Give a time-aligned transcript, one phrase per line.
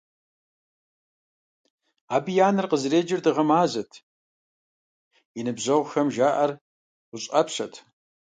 [2.15, 3.91] Абы и анэр къызэреджэр Дыгъэ-Мазэт,
[5.39, 6.51] и ныбжьэгъухэм жаӀэр
[7.09, 7.73] ГъущӀ Ӏэпщэт!